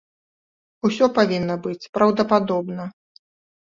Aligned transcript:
Усё 0.89 1.05
павінна 1.19 1.61
быць 1.69 1.89
праўдападобна. 2.01 2.83